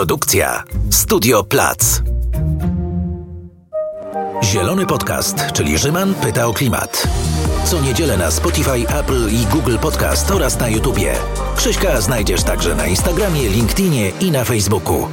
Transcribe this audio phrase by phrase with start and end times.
[0.00, 2.02] Produkcja Studio Plac.
[4.44, 7.08] Zielony Podcast, czyli Rzyman pyta o klimat.
[7.64, 11.14] Co niedzielę na Spotify, Apple i Google Podcast oraz na YouTubie.
[11.56, 15.08] Krzyśka znajdziesz także na Instagramie, LinkedInie i na Facebooku.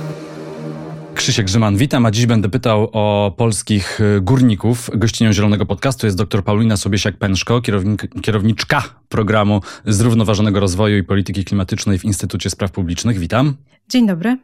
[1.15, 4.89] Krzysiek Grzyman, witam, a dziś będę pytał o polskich y, górników.
[4.93, 11.99] Gościnią Zielonego Podcastu jest dr Paulina Sobiesiak-Pęczko, kierownik, kierowniczka programu Zrównoważonego Rozwoju i Polityki Klimatycznej
[11.99, 13.19] w Instytucie Spraw Publicznych.
[13.19, 13.57] Witam.
[13.89, 14.37] Dzień dobry.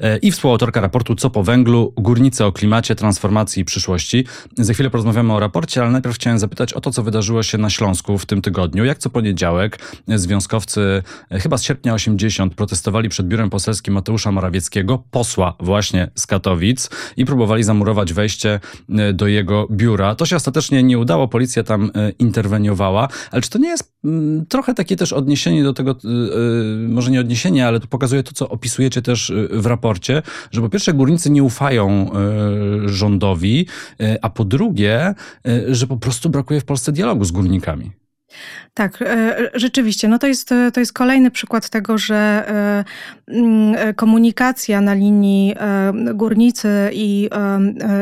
[0.00, 1.92] E, I współautorka raportu Co po węglu?
[1.96, 4.24] Górnicy o klimacie, transformacji i przyszłości.
[4.58, 7.70] Za chwilę porozmawiamy o raporcie, ale najpierw chciałem zapytać o to, co wydarzyło się na
[7.70, 8.84] Śląsku w tym tygodniu.
[8.84, 9.78] Jak co poniedziałek
[10.08, 16.26] związkowcy e, chyba z sierpnia 80 protestowali przed biurem poselskim Mateusza Morawieckiego, posła właśnie z
[16.26, 20.14] Katowic i próbowali zamurować wejście e, do jego biura.
[20.14, 23.92] To się ostatecznie nie udało, policja tam interweniowała, ale czy to nie jest
[24.48, 25.96] trochę takie też odniesienie do tego,
[26.88, 30.68] może nie odniesienie, ale to pokazuje to, co opisuje też y, w raporcie, że po
[30.68, 32.10] pierwsze górnicy nie ufają
[32.84, 33.66] y, rządowi,
[34.00, 35.14] y, a po drugie,
[35.68, 37.99] że po prostu brakuje w Polsce dialogu z górnikami.
[38.74, 40.08] Tak, e, rzeczywiście.
[40.08, 42.84] No to, jest, to jest kolejny przykład tego, że e,
[43.28, 47.30] mm, komunikacja na linii e, górnicy i,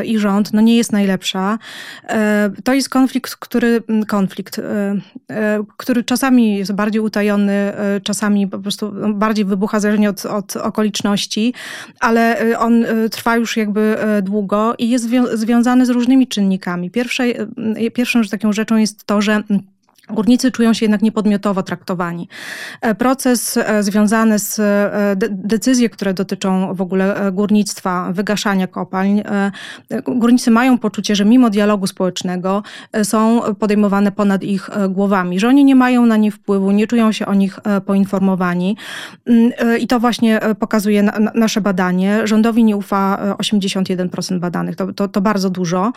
[0.05, 1.57] i rząd no nie jest najlepsza.
[2.63, 4.61] To jest konflikt, który, konflikt,
[5.77, 11.53] który czasami jest bardziej utajony, czasami po prostu bardziej wybucha zależnie od, od okoliczności,
[11.99, 16.91] ale on trwa już jakby długo i jest związany z różnymi czynnikami.
[16.91, 17.23] Pierwsze,
[17.93, 19.43] pierwszą taką rzeczą jest to, że
[20.09, 22.27] Górnicy czują się jednak niepodmiotowo traktowani.
[22.81, 29.21] E, proces e, związany z e, decyzje, które dotyczą w ogóle górnictwa, wygaszania kopalń,
[30.05, 32.63] górnicy mają poczucie, że mimo dialogu społecznego
[33.03, 37.25] są podejmowane ponad ich głowami, że oni nie mają na nie wpływu, nie czują się
[37.25, 38.77] o nich poinformowani.
[39.25, 41.03] Mm, I to właśnie pokazuje
[41.35, 42.27] nasze badanie.
[42.27, 44.75] Rządowi nie ufa 81% badanych.
[44.75, 45.91] To, to, to bardzo dużo.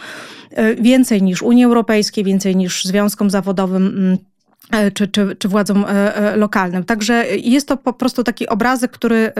[0.80, 4.01] Więcej niż Unii Europejskiej, więcej niż związkom zawodowym
[4.94, 6.84] czy, czy, czy władzom e, e, lokalnym.
[6.84, 9.32] Także jest to po prostu taki obrazek, który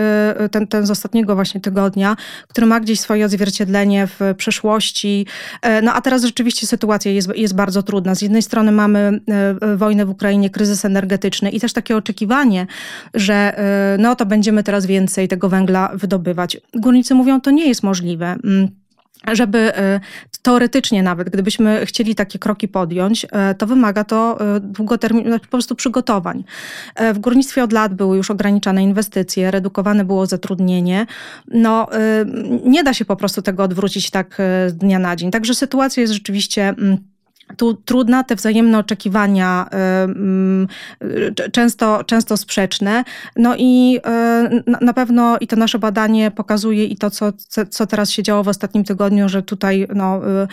[0.51, 2.15] ten, ten z ostatniego właśnie tygodnia,
[2.47, 5.25] który ma gdzieś swoje odzwierciedlenie w przeszłości.
[5.83, 8.15] No a teraz rzeczywiście sytuacja jest, jest bardzo trudna.
[8.15, 9.19] Z jednej strony mamy
[9.77, 12.67] wojnę w Ukrainie, kryzys energetyczny i też takie oczekiwanie,
[13.13, 13.55] że
[13.99, 16.57] no to będziemy teraz więcej tego węgla wydobywać.
[16.73, 18.35] Górnicy mówią, to nie jest możliwe.
[19.31, 19.99] Żeby e,
[20.41, 25.51] teoretycznie nawet, gdybyśmy chcieli takie kroki podjąć, e, to wymaga to e, długoterminowych, znaczy po
[25.51, 26.43] prostu przygotowań.
[27.13, 31.05] W górnictwie od lat były już ograniczane inwestycje, redukowane było zatrudnienie.
[31.47, 31.87] No,
[32.65, 35.31] nie da się po prostu tego odwrócić tak z dnia na dzień.
[35.31, 36.97] Także sytuacja jest rzeczywiście mm,
[37.57, 39.69] tu trudna, te wzajemne oczekiwania
[41.01, 43.03] y, często, często sprzeczne.
[43.35, 43.99] No i
[44.67, 47.31] y, na pewno i to nasze badanie pokazuje i to, co,
[47.69, 50.47] co teraz się działo w ostatnim tygodniu, że tutaj no, y,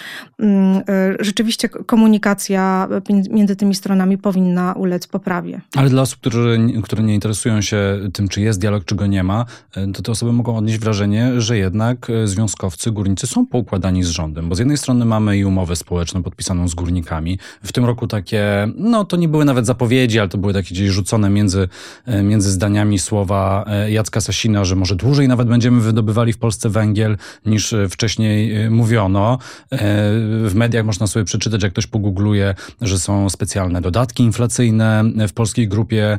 [1.21, 2.89] rzeczywiście komunikacja
[3.31, 5.61] między tymi stronami powinna ulec poprawie.
[5.77, 9.23] Ale dla osób, które, które nie interesują się tym, czy jest dialog, czy go nie
[9.23, 9.45] ma,
[9.95, 14.55] to te osoby mogą odnieść wrażenie, że jednak związkowcy, górnicy są poukładani z rządem, bo
[14.55, 16.90] z jednej strony mamy i umowę społeczną podpisaną z górnikami.
[17.63, 20.91] W tym roku takie, no to nie były nawet zapowiedzi, ale to były takie gdzieś
[20.91, 21.69] rzucone między,
[22.07, 26.69] e, między zdaniami słowa e, Jacka Sasina, że może dłużej nawet będziemy wydobywali w Polsce
[26.69, 29.39] węgiel niż e, wcześniej mówiono.
[30.45, 35.69] W mediach można sobie przeczytać, jak ktoś pogoogluje, że są specjalne dodatki inflacyjne w polskiej
[35.69, 36.19] grupie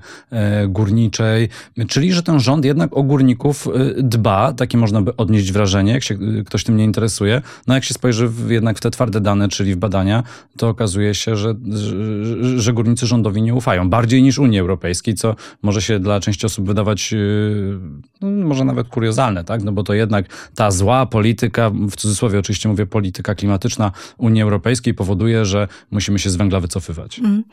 [0.67, 1.49] górniczej,
[1.87, 3.67] czyli że ten rząd jednak o górników
[3.97, 7.41] dba, takie można by odnieść wrażenie, jak się ktoś tym nie interesuje.
[7.67, 10.23] No jak się spojrzy w, jednak w te twarde dane, czyli w badania,
[10.57, 13.89] to okazuje się, że, że, że górnicy rządowi nie ufają.
[13.89, 17.79] Bardziej niż Unii Europejskiej, co może się dla części osób wydawać yy,
[18.21, 19.63] no, może nawet kuriozalne, tak?
[19.63, 20.25] No bo to jednak
[20.55, 26.29] ta zła polityka, w cudzysłowie oczywiście mówię polityka klimatyczna Unii Europejskiej powoduje, że musimy się
[26.29, 27.19] z węgla wycofywać.
[27.19, 27.43] Mm.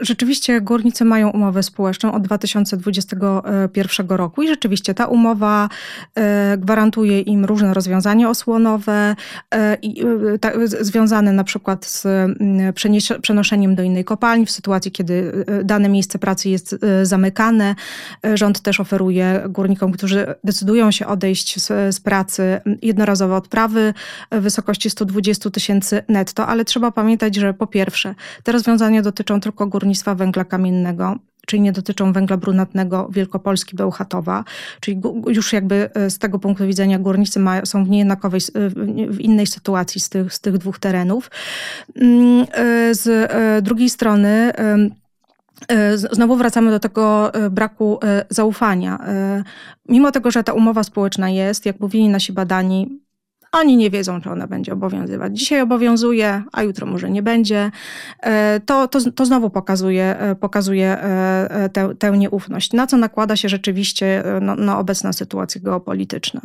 [0.00, 5.68] Rzeczywiście górnicy mają umowę społeczną od 2021 roku i rzeczywiście ta umowa
[6.14, 9.16] e, gwarantuje im różne rozwiązania osłonowe
[9.54, 9.78] e,
[10.80, 12.06] związane na przykład z
[13.22, 17.74] przenoszeniem do innej kopalni w sytuacji, kiedy e, dane miejsce pracy jest e, zamykane.
[18.26, 23.94] E, rząd też oferuje górnikom, którzy decydują się odejść z, z pracy, jednorazowe odprawy
[24.32, 29.66] w wysokości 120 tysięcy netto, ale trzeba pamiętać, że po pierwsze, te rozwiązania dotyczą tylko
[29.66, 31.18] górnictwa węgla kamiennego
[31.48, 34.44] czyli nie dotyczą węgla brunatnego Wielkopolski, Bełchatowa,
[34.80, 38.68] czyli już jakby e, z tego punktu widzenia górnicy są w niejednakowej, e,
[39.10, 41.30] w innej sytuacji z tych, z tych dwóch terenów.
[41.96, 43.32] Mm, e, z
[43.64, 44.52] drugiej strony
[46.12, 48.00] Znowu wracamy do tego braku
[48.30, 48.98] zaufania.
[49.88, 53.00] Mimo tego, że ta umowa społeczna jest, jak mówili nasi badani,
[53.52, 55.38] oni nie wiedzą, czy ona będzie obowiązywać.
[55.38, 57.70] Dzisiaj obowiązuje, a jutro może nie będzie.
[58.20, 63.36] E, to, to, to znowu pokazuje, e, pokazuje e, tę, tę nieufność, na co nakłada
[63.36, 66.40] się rzeczywiście no, no obecna sytuacja geopolityczna.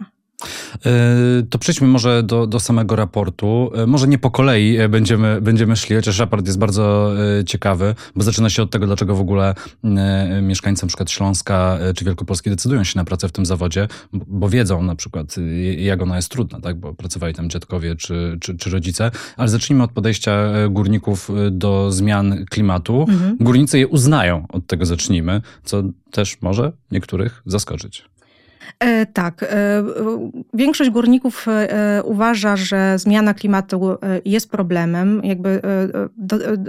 [0.85, 3.71] E, to przejdźmy może do, do samego raportu.
[3.75, 7.11] E, może nie po kolei e, będziemy, będziemy szli, chociaż raport jest bardzo
[7.45, 9.55] ciekawy, bo zaczyna się od tego, dlaczego w ogóle
[10.41, 11.05] mieszkańcy np.
[11.07, 15.35] Śląska czy Wielkopolski decydują się na pracę w tym zawodzie, bo wiedzą na przykład,
[15.77, 16.79] jak ona jest trudna, tak?
[16.79, 19.11] bo pracowali tam dziadkowie czy, czy, czy rodzice.
[19.37, 23.05] Ale zacznijmy od podejścia górników do zmian klimatu.
[23.09, 23.37] Mhm.
[23.39, 28.05] Górnicy je uznają, od tego zacznijmy, co też może niektórych zaskoczyć.
[28.79, 29.43] E, tak.
[29.43, 29.47] E,
[30.53, 35.61] większość górników e, uważa, że zmiana klimatu jest problemem, jakby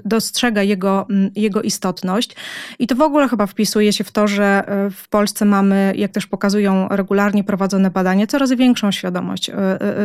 [0.04, 1.06] dostrzega jego,
[1.36, 2.36] jego istotność.
[2.78, 6.26] I to w ogóle chyba wpisuje się w to, że w Polsce mamy, jak też
[6.26, 9.50] pokazują regularnie prowadzone badania, coraz większą świadomość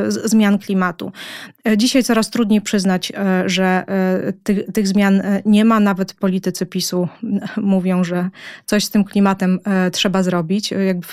[0.09, 1.11] zmian klimatu.
[1.77, 3.11] Dzisiaj coraz trudniej przyznać,
[3.45, 3.83] że
[4.43, 5.79] tych, tych zmian nie ma.
[5.79, 7.07] Nawet politycy PiSu
[7.57, 8.29] mówią, że
[8.65, 9.59] coś z tym klimatem
[9.91, 11.07] trzeba zrobić, jakby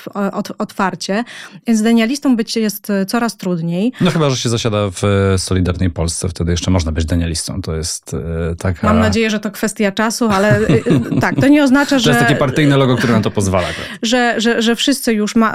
[0.59, 1.25] otwarcie otwarcie,
[1.67, 3.93] więc denialistą być jest e, coraz trudniej.
[4.01, 7.63] No chyba, że się zasiada w e, Solidarnej Polsce, wtedy jeszcze można być denialistą.
[7.63, 8.87] To jest e, taka...
[8.87, 10.61] Mam nadzieję, że to kwestia czasu, ale
[11.21, 12.05] tak, to nie oznacza, że...
[12.05, 13.67] To jest takie partyjne logo, które na to pozwala.
[13.67, 13.99] Tak?
[14.03, 15.55] Że, że, że wszyscy już ma,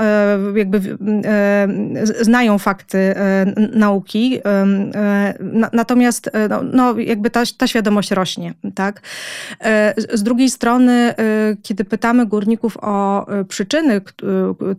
[0.55, 0.97] jakby
[2.21, 3.15] znają fakty
[3.73, 4.39] nauki,
[5.73, 9.01] natomiast no, no, jakby ta, ta świadomość rośnie, tak?
[10.13, 11.13] Z drugiej strony,
[11.63, 14.01] kiedy pytamy górników o przyczyny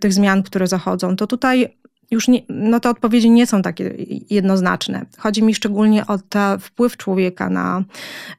[0.00, 1.68] tych zmian, które zachodzą, to tutaj
[2.12, 3.94] już nie, no te odpowiedzi nie są takie
[4.30, 5.06] jednoznaczne.
[5.18, 7.84] Chodzi mi szczególnie o ten wpływ człowieka na,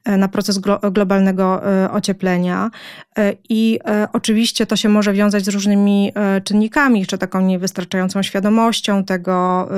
[0.06, 0.58] na proces
[0.92, 2.70] globalnego e, ocieplenia
[3.18, 6.12] e, i e, oczywiście to się może wiązać z różnymi
[6.44, 9.68] czynnikami, jeszcze taką niewystarczającą świadomością tego,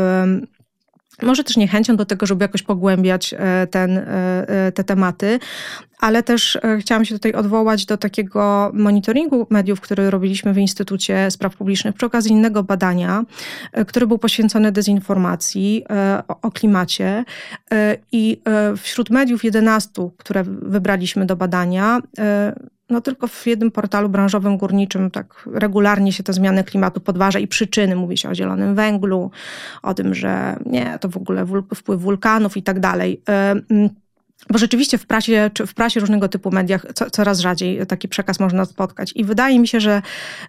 [1.22, 3.34] może też niechęcią do tego, żeby jakoś pogłębiać
[3.70, 4.06] ten,
[4.74, 5.38] te tematy,
[5.98, 11.30] ale też e, chciałam się tutaj odwołać do takiego monitoringu mediów, który robiliśmy w Instytucie
[11.30, 13.24] Spraw Publicznych przy okazji innego badania,
[13.72, 17.24] e, który był poświęcony dezinformacji e, o, klimacie.
[18.12, 18.42] I
[18.76, 22.00] wśród mediów 11, które wybraliśmy do badania,
[22.90, 27.48] no tylko w jednym portalu branżowym górniczym tak regularnie się te zmiany klimatu podważa i
[27.48, 27.96] przyczyny.
[27.96, 29.30] Mówi się o zielonym węglu,
[29.82, 33.22] o tym, że nie, to w ogóle wpływ wulkanów i tak dalej.
[34.50, 38.40] Bo rzeczywiście w prasie, czy w prasie różnego typu mediach co, coraz rzadziej taki przekaz
[38.40, 39.12] można spotkać.
[39.16, 40.02] I wydaje mi się, że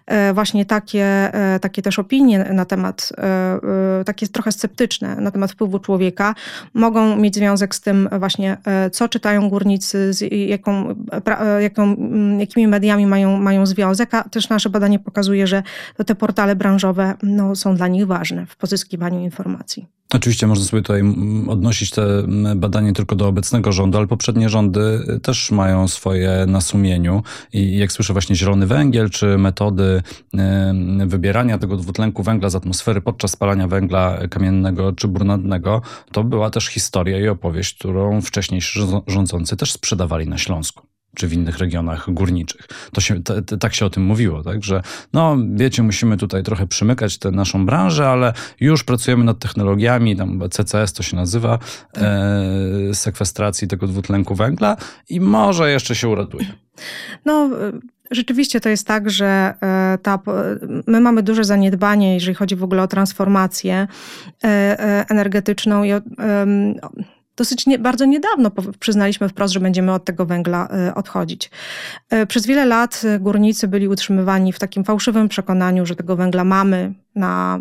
[0.06, 5.52] e, właśnie takie, e, takie też opinie na temat, e, takie trochę sceptyczne na temat
[5.52, 6.34] wpływu człowieka,
[6.74, 8.56] mogą mieć związek z tym właśnie,
[8.92, 10.94] co czytają górnicy, z jaką,
[11.60, 11.96] jaką,
[12.38, 15.62] jakimi mediami mają, mają związek, a też nasze badanie pokazuje, że
[16.06, 19.86] te portale branżowe no, są dla nich ważne w pozyskiwaniu informacji.
[20.14, 21.02] Oczywiście można sobie tutaj
[21.48, 22.22] odnosić te
[22.56, 24.80] badanie tylko do obecnego rządu, ale poprzednie rządy
[25.16, 27.22] y, też mają swoje na sumieniu.
[27.52, 30.02] I jak słyszę właśnie zielony węgiel, czy metody
[30.34, 35.82] y, wybierania tego dwutlenku węgla z atmosfery podczas spalania węgla kamiennego czy brunatnego,
[36.12, 40.87] to była też historia i opowieść, którą wcześniejsi rządzący też sprzedawali na Śląsku
[41.18, 42.68] czy w innych regionach górniczych.
[42.92, 44.64] To się, t, t, tak się o tym mówiło, tak?
[44.64, 44.82] że
[45.12, 50.40] no wiecie, musimy tutaj trochę przymykać tę naszą branżę, ale już pracujemy nad technologiami, tam
[50.50, 51.58] CCS to się nazywa,
[51.92, 52.04] tak.
[52.04, 54.76] e, sekwestracji tego dwutlenku węgla
[55.08, 56.46] i może jeszcze się uratuje.
[57.24, 57.50] No,
[58.10, 60.18] Rzeczywiście to jest tak, że e, ta,
[60.86, 63.88] my mamy duże zaniedbanie, jeżeli chodzi w ogóle o transformację
[64.44, 66.00] e, e, energetyczną i o,
[67.38, 71.50] dosyć nie, bardzo niedawno przyznaliśmy wprost, że będziemy od tego węgla e, odchodzić.
[72.10, 76.92] E, przez wiele lat górnicy byli utrzymywani w takim fałszywym przekonaniu, że tego węgla mamy
[77.14, 77.60] na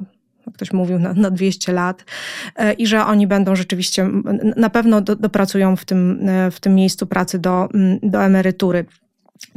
[0.54, 2.06] ktoś mówił, na, na 200 lat
[2.78, 4.10] i że oni będą rzeczywiście,
[4.56, 7.70] na pewno do, dopracują w tym, w tym miejscu pracy do,
[8.04, 8.86] do emerytury.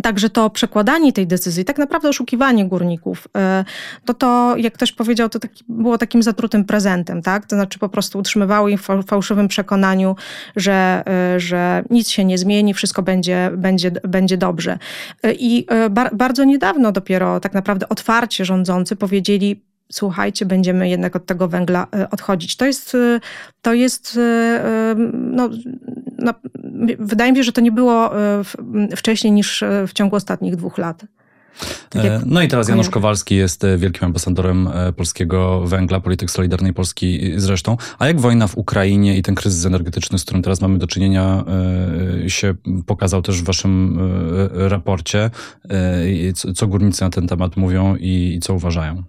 [0.02, 3.64] Także to przekładanie tej decyzji, tak naprawdę oszukiwanie górników, e,
[4.04, 7.46] to to, jak ktoś powiedział, to taki, było takim zatrutym prezentem, tak?
[7.46, 10.16] To znaczy po prostu utrzymywały ich w fałszywym przekonaniu,
[10.56, 14.78] że, e, że nic się nie zmieni, wszystko będzie, będzie, będzie dobrze.
[15.22, 15.66] E, I
[16.12, 22.56] bardzo niedawno dopiero tak naprawdę otwarcie rządzący powiedzieli, słuchajcie, będziemy jednak od tego węgla odchodzić.
[22.56, 22.96] To jest,
[23.62, 24.18] to jest
[25.14, 25.50] no,
[26.20, 26.34] no,
[26.98, 28.42] wydaje mi się, że to nie było e,
[28.96, 31.06] wcześniej niż e, w ciągu ostatnich dwóch lat.
[31.88, 32.22] Tak jak...
[32.26, 37.76] No i teraz Janusz Kowalski jest wielkim ambasadorem polskiego węgla, polityk Solidarnej Polski zresztą.
[37.98, 41.44] A jak wojna w Ukrainie i ten kryzys energetyczny, z którym teraz mamy do czynienia,
[42.26, 42.54] się
[42.86, 43.98] pokazał też w waszym
[44.52, 45.30] raporcie?
[46.54, 49.02] Co górnicy na ten temat mówią i co uważają?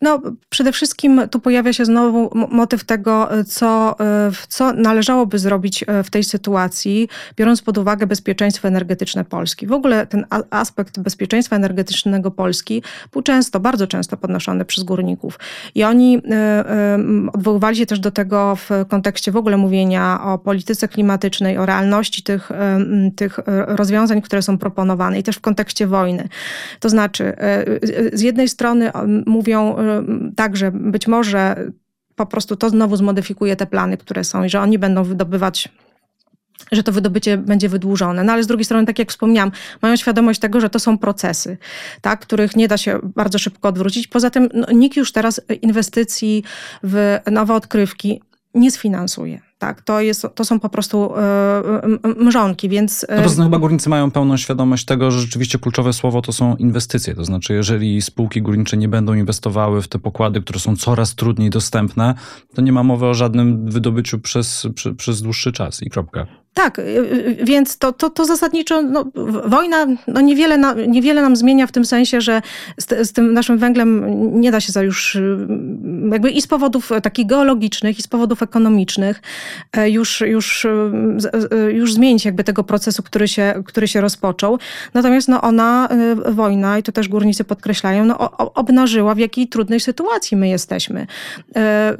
[0.00, 3.96] No, przede wszystkim tu pojawia się znowu motyw tego, co,
[4.48, 9.66] co należałoby zrobić w tej sytuacji, biorąc pod uwagę bezpieczeństwo energetyczne Polski.
[9.66, 11.65] W ogóle ten aspekt bezpieczeństwa energetycznego
[12.36, 12.82] Polski
[13.12, 15.38] był często, bardzo często podnoszony przez górników.
[15.74, 16.22] I oni
[17.32, 22.22] odwoływali się też do tego w kontekście w ogóle mówienia o polityce klimatycznej, o realności
[22.22, 22.50] tych,
[23.16, 26.28] tych rozwiązań, które są proponowane i też w kontekście wojny.
[26.80, 27.36] To znaczy,
[28.12, 28.90] z jednej strony
[29.26, 29.76] mówią
[30.36, 31.70] tak, że być może
[32.14, 35.68] po prostu to znowu zmodyfikuje te plany, które są i że oni będą wydobywać
[36.72, 38.24] że to wydobycie będzie wydłużone.
[38.24, 39.50] No ale z drugiej strony, tak jak wspomniałam,
[39.82, 41.58] mają świadomość tego, że to są procesy,
[42.00, 44.06] tak, których nie da się bardzo szybko odwrócić.
[44.06, 46.44] Poza tym no, nikt już teraz inwestycji
[46.82, 48.20] w nowe odkrywki
[48.54, 49.40] nie sfinansuje.
[49.58, 51.12] Tak, to, jest, to są po prostu
[52.04, 53.06] yy, mrzonki, więc...
[53.08, 57.14] No to chyba górnicy mają pełną świadomość tego, że rzeczywiście kluczowe słowo to są inwestycje.
[57.14, 61.50] To znaczy, jeżeli spółki górnicze nie będą inwestowały w te pokłady, które są coraz trudniej
[61.50, 62.14] dostępne,
[62.54, 66.26] to nie ma mowy o żadnym wydobyciu przez, przez, przez dłuższy czas i kropka.
[66.56, 69.04] Tak, y, y, więc to, to, to zasadniczo no,
[69.44, 72.42] wojna no niewiele, na, niewiele nam zmienia w tym sensie, że
[72.78, 74.04] z, z, tym naszym węglem
[74.40, 75.38] nie da się za już y,
[76.12, 79.22] jakby i z powodów takich geologicznych, i z powodów ekonomicznych
[79.72, 80.66] e, już, już,
[81.72, 84.58] już zmienić jakby tego procesu, który się, który się rozpoczął.
[84.94, 85.88] Natomiast no ona,
[86.26, 88.18] wojna, i to też górnicy podkreślają, no,
[88.54, 91.06] obnażyła w jakiej trudnej sytuacji my jesteśmy.
[91.56, 91.96] E,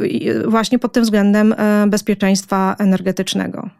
[0.46, 3.70] właśnie pod tym względem e, bezpieczeństwa energetycznego.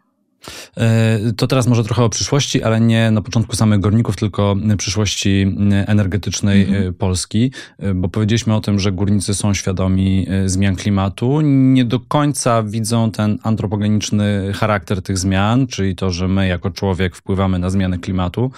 [0.77, 5.55] E, to teraz może trochę o przyszłości, ale nie na początku samych górników, tylko przyszłości
[5.87, 6.87] energetycznej mhm.
[6.87, 11.41] E, Polski, e, bo powiedzieliśmy o tym, że górnicy są świadomi zmian klimatu.
[11.41, 17.15] Nie do końca widzą ten antropogeniczny charakter tych zmian, czyli to, że my jako człowiek
[17.15, 18.51] wpływamy na zmiany klimatu.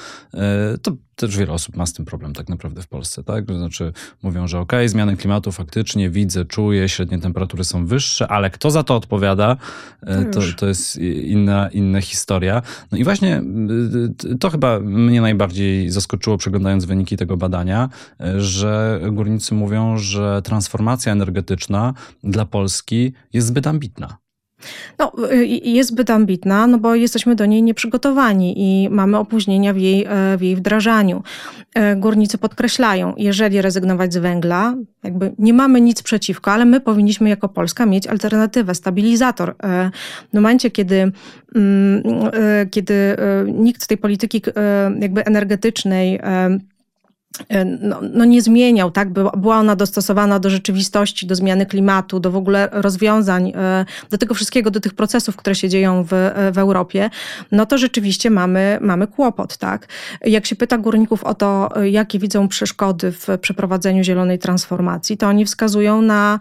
[0.82, 3.46] To też wiele osób ma z tym problem tak naprawdę w Polsce, tak?
[3.46, 8.28] To znaczy mówią, że okej, okay, zmiany klimatu faktycznie widzę, czuję, średnie temperatury są wyższe,
[8.28, 9.58] ale kto za to odpowiada,
[10.02, 12.62] e, to, to jest inna, inna historia.
[12.92, 13.42] No i właśnie
[14.40, 21.12] to chyba mnie najbardziej zaskoczyło przeglądając wyniki tego badania, e, że górnicy mówią, że transformacja
[21.12, 24.18] energetyczna dla Polski jest zbyt ambitna.
[25.00, 25.12] No,
[25.64, 30.38] jest zbyt ambitna, no bo jesteśmy do niej nieprzygotowani i mamy opóźnienia w jej, e,
[30.38, 31.24] w jej wdrażaniu.
[31.74, 37.30] E, górnicy podkreślają, jeżeli rezygnować z węgla, jakby nie mamy nic przeciwko, ale my powinniśmy
[37.30, 39.56] jako Polska mieć alternatywę, stabilizator.
[39.64, 39.92] E,
[40.32, 41.12] w momencie, kiedy,
[41.56, 42.04] mm,
[42.72, 43.16] kiedy
[43.48, 44.42] nikt z tej polityki
[45.00, 46.20] jakby energetycznej
[47.82, 49.10] no, no, nie zmieniał, tak?
[49.38, 54.34] Była ona dostosowana do rzeczywistości, do zmiany klimatu, do w ogóle rozwiązań, e, do tego
[54.34, 57.10] wszystkiego, do tych procesów, które się dzieją w, e, w Europie,
[57.52, 59.88] no to rzeczywiście mamy, mamy kłopot, tak?
[60.26, 65.46] Jak się pyta górników o to, jakie widzą przeszkody w przeprowadzeniu zielonej transformacji, to oni
[65.46, 66.40] wskazują na,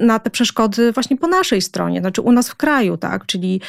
[0.00, 3.26] na te przeszkody właśnie po naszej stronie, znaczy u nas w kraju, tak?
[3.26, 3.60] Czyli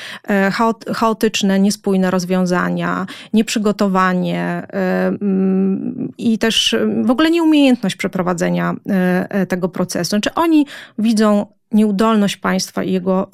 [0.94, 4.68] chaotyczne, niespójne rozwiązania, nieprzygotowanie,
[6.18, 10.10] i też w ogóle nieumiejętność przeprowadzenia e, e, tego procesu.
[10.10, 10.66] Znaczy oni
[11.00, 13.28] widzą nieudolność państwa i jego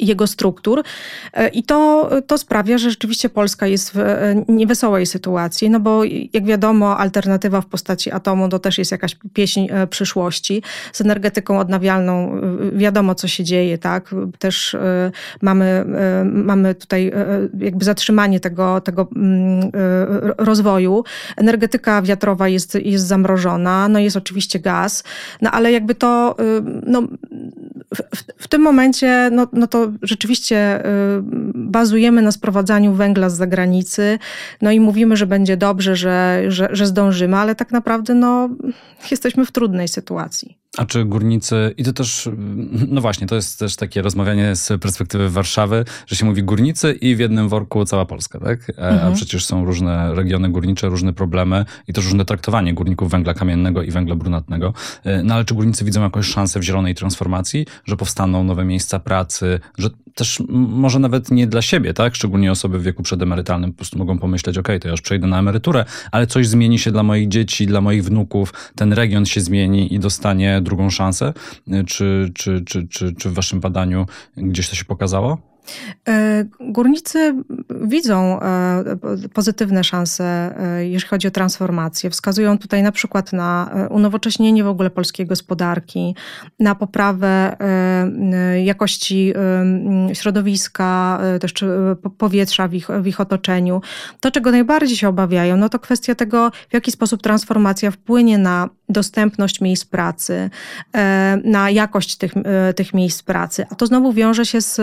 [0.00, 0.82] jego struktur.
[1.32, 6.04] E, I to, to sprawia, że rzeczywiście Polska jest w e, niewesołej sytuacji, no bo
[6.32, 10.62] jak wiadomo, alternatywa w postaci atomu to też jest jakaś pieśń przyszłości.
[10.92, 12.40] Z energetyką odnawialną
[12.72, 14.14] wiadomo, co się dzieje, tak?
[14.38, 14.76] Też
[15.40, 15.84] mamy,
[16.24, 17.12] mamy tutaj
[17.58, 19.70] jakby zatrzymanie tego, tego mm,
[20.38, 21.04] rozwoju.
[21.36, 25.04] Energetyka wiatrowa jest, jest zamrożona, no jest oczywiście gaz,
[25.42, 26.36] no ale jakby to,
[26.86, 27.02] no,
[27.94, 31.22] w, w tym momencie, no, no to rzeczywiście y,
[31.54, 34.18] bazujemy na sprowadzaniu węgla z zagranicy,
[34.62, 38.48] no i mówimy, że będzie dobrze, że, że, że zdążymy, ale tak naprawdę no,
[39.10, 40.63] jesteśmy w trudnej sytuacji.
[40.76, 42.28] A czy górnicy, i to też,
[42.88, 47.16] no właśnie, to jest też takie rozmawianie z perspektywy Warszawy, że się mówi górnicy i
[47.16, 48.70] w jednym worku cała Polska, tak?
[48.70, 49.12] E, mhm.
[49.12, 53.82] A przecież są różne regiony górnicze, różne problemy i też różne traktowanie górników węgla kamiennego
[53.82, 54.72] i węgla brunatnego.
[55.04, 58.98] E, no ale czy górnicy widzą jakąś szansę w zielonej transformacji, że powstaną nowe miejsca
[58.98, 62.14] pracy, że też może nawet nie dla siebie, tak?
[62.14, 65.38] Szczególnie osoby w wieku przedemerytalnym po prostu mogą pomyśleć, ok, to ja już przejdę na
[65.38, 69.94] emeryturę, ale coś zmieni się dla moich dzieci, dla moich wnuków, ten region się zmieni
[69.94, 71.32] i dostanie drugą szansę?
[71.86, 74.06] Czy, czy, czy, czy, czy w waszym badaniu
[74.36, 75.53] gdzieś to się pokazało?
[76.60, 77.34] Górnicy
[77.70, 78.40] widzą
[79.32, 82.10] pozytywne szanse, jeśli chodzi o transformację.
[82.10, 86.14] Wskazują tutaj na przykład na unowocześnienie w ogóle polskiej gospodarki,
[86.60, 87.56] na poprawę
[88.64, 89.32] jakości
[90.12, 91.54] środowiska, też
[92.18, 93.80] powietrza w ich, w ich otoczeniu.
[94.20, 98.68] To, czego najbardziej się obawiają, no to kwestia tego, w jaki sposób transformacja wpłynie na
[98.88, 100.50] dostępność miejsc pracy,
[100.94, 103.66] e, na jakość tych, e, tych miejsc pracy.
[103.70, 104.80] A to znowu wiąże się z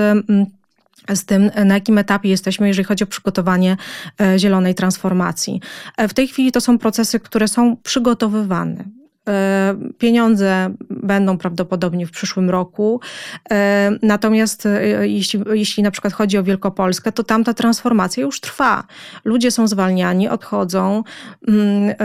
[1.15, 3.77] z tym, na jakim etapie jesteśmy, jeżeli chodzi o przygotowanie
[4.21, 5.61] e, zielonej transformacji.
[5.97, 9.00] W tej chwili to są procesy, które są przygotowywane.
[9.29, 13.01] E, pieniądze będą prawdopodobnie w przyszłym roku.
[13.51, 18.39] E, natomiast e, jeśli, jeśli na przykład chodzi o Wielkopolskę, to tam ta transformacja już
[18.39, 18.83] trwa.
[19.25, 21.03] Ludzie są zwalniani, odchodzą.
[21.47, 21.95] Mm,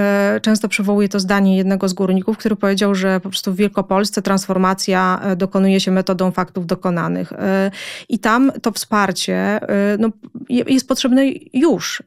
[0.42, 5.20] często przywołuję to zdanie jednego z górników, który powiedział, że po prostu w Wielkopolsce transformacja
[5.36, 7.32] dokonuje się metodą faktów dokonanych.
[8.08, 9.60] I tam to wsparcie
[9.98, 10.08] no,
[10.48, 12.02] jest potrzebne już.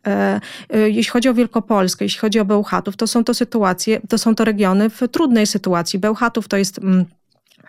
[0.74, 4.46] Jeśli chodzi o Wielkopolskę, jeśli chodzi o Bełchatów, to są to sytuacje, to są to
[4.46, 6.00] regiony w trudnej sytuacji.
[6.00, 7.06] Bełchatów to jest mm,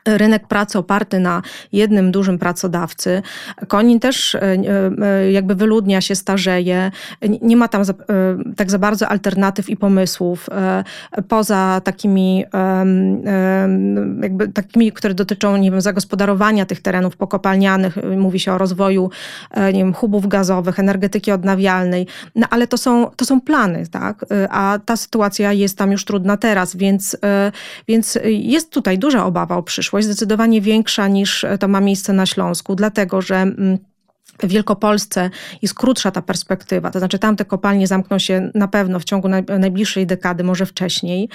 [0.07, 1.42] rynek pracy oparty na
[1.73, 3.23] jednym dużym pracodawcy.
[3.69, 6.90] Konin też e, e, jakby wyludnia się, starzeje.
[7.42, 7.85] Nie ma tam e,
[8.57, 10.49] tak za bardzo alternatyw i pomysłów
[11.28, 12.45] poza takimi
[14.23, 17.99] jakby takimi, które dotyczą nie wiem, zagospodarowania tych terenów pokopalnianych.
[18.16, 19.11] Mówi się o rozwoju
[19.57, 22.07] nie wiem, hubów gazowych, energetyki odnawialnej.
[22.35, 24.25] No ale to są, to są plany, tak?
[24.50, 27.16] A ta sytuacja jest tam już trudna teraz, więc,
[27.88, 32.26] więc jest tutaj duża obawa o przyszłość przyszłość zdecydowanie większa niż to ma miejsce na
[32.26, 33.78] Śląsku, dlatego że mm,
[34.39, 35.31] w Wielkopolsce
[35.63, 40.07] jest krótsza ta perspektywa, to znaczy tamte kopalnie zamkną się na pewno w ciągu najbliższej
[40.07, 41.29] dekady, może wcześniej.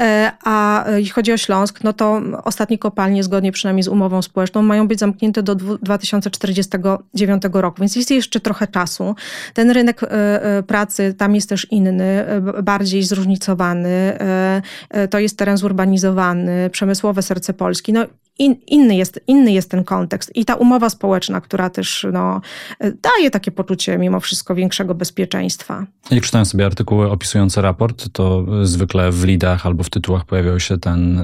[0.00, 4.62] E, a jeśli chodzi o Śląsk, no to ostatnie kopalnie, zgodnie przynajmniej z umową społeczną,
[4.62, 9.14] mają być zamknięte do 2049 roku, więc jest jeszcze trochę czasu.
[9.54, 12.24] Ten rynek e, e, pracy tam jest też inny,
[12.62, 14.18] bardziej zróżnicowany.
[15.10, 17.92] To jest teren zurbanizowany, przemysłowe serce Polski.
[17.92, 18.06] No
[18.38, 20.36] in, inny, jest, inny jest ten kontekst.
[20.36, 22.40] I ta umowa społeczna, która też no,
[22.80, 25.86] daje takie poczucie mimo wszystko większego bezpieczeństwa.
[26.10, 30.78] Jak czytałem sobie artykuły opisujące raport, to zwykle w lidach albo w tytułach pojawiała się
[30.78, 31.20] ten,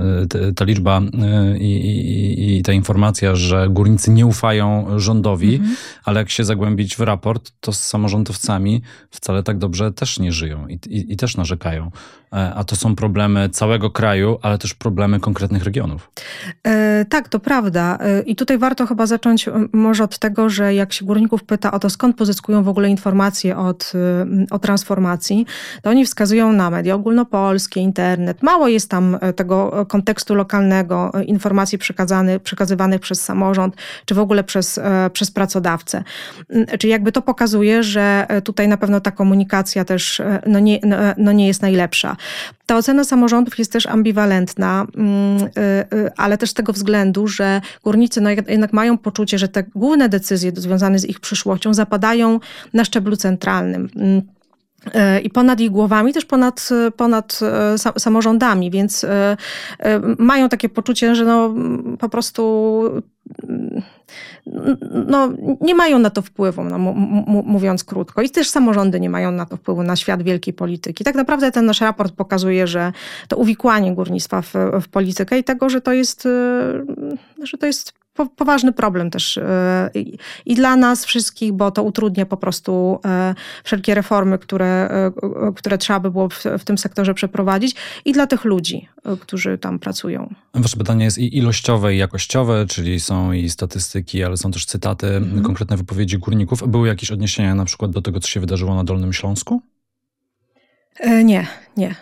[0.56, 5.76] ta liczba y, i, i, i, ta informacja, że górnicy nie ufają rządowi, mhm.
[6.04, 10.68] ale jak się zagłębić w raport, to z samorządowcami wcale tak dobrze też nie żyją
[10.68, 11.90] i, i, i też narzekają.
[12.32, 16.10] E, a to są problemy całego kraju, ale też problemy konkretnych regionów.
[16.66, 17.98] E, tak, to prawda.
[18.00, 21.78] E, I tutaj warto chyba zacząć może od tego, że jak się górników pyta o
[21.78, 23.92] to, skąd pozyskują w ogóle informacje od,
[24.50, 25.46] o transformacji,
[25.82, 28.42] to oni wskazują na media ogólnopolskie, internet.
[28.42, 31.78] Mało jest tam tego kontekstu lokalnego, informacji
[32.42, 34.80] przekazywanych przez samorząd, czy w ogóle przez,
[35.12, 36.04] przez pracodawcę.
[36.78, 41.32] Czyli jakby to pokazuje, że tutaj na pewno ta komunikacja też no nie, no, no
[41.32, 42.16] nie jest najlepsza.
[42.66, 45.48] Ta ocena samorządów jest też ambiwalentna, mm, y,
[45.96, 50.08] y, ale też z tego względu, że górnicy no jednak mają poczucie, że te główne
[50.08, 52.40] decyzje związane z ich przyszłością zapadają
[52.72, 54.22] na szczeblu centralnym mm,
[55.16, 57.40] y, i ponad ich głowami, też ponad, ponad
[57.98, 59.06] samorządami, więc
[60.18, 61.54] mają takie poczucie, że no
[61.98, 62.82] po prostu
[65.06, 66.78] no, nie mają na to wpływu, no,
[67.46, 68.22] mówiąc krótko.
[68.22, 71.04] I też samorządy nie mają na to wpływu, na świat wielkiej polityki.
[71.04, 72.92] Tak naprawdę ten nasz raport pokazuje, że
[73.28, 76.28] to uwikłanie górnictwa w, w politykę i tego, że to jest, y,
[77.42, 78.01] że to jest
[78.36, 79.90] poważny problem też e,
[80.46, 85.12] i dla nas wszystkich, bo to utrudnia po prostu e, wszelkie reformy, które, e,
[85.56, 88.88] które trzeba by było w, w tym sektorze przeprowadzić i dla tych ludzi,
[89.20, 90.34] którzy tam pracują.
[90.54, 95.06] Wasze pytanie jest i ilościowe, i jakościowe, czyli są i statystyki, ale są też cytaty,
[95.06, 95.42] mhm.
[95.42, 96.68] konkretne wypowiedzi górników.
[96.68, 99.62] Były jakieś odniesienia na przykład do tego, co się wydarzyło na Dolnym Śląsku?
[101.24, 101.46] nie,
[101.76, 101.94] nie.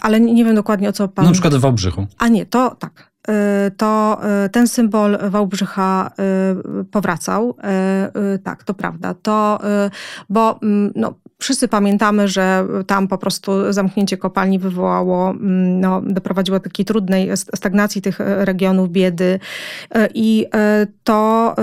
[0.00, 1.24] ale nie wiem dokładnie o co pan...
[1.24, 2.06] Na przykład w Wałbrzychu.
[2.18, 3.09] A nie, to tak.
[3.28, 6.10] Y, to y, ten symbol Wałbrzycha
[6.80, 7.56] y, powracał.
[8.44, 9.14] Tak, to prawda.
[9.22, 9.58] To,
[10.28, 16.58] bo mm, no, wszyscy pamiętamy, że tam po prostu zamknięcie kopalni wywołało, mm, no, doprowadziło
[16.58, 19.40] do takiej trudnej stagnacji tych regionów, biedy.
[20.14, 20.46] I
[21.04, 21.54] to,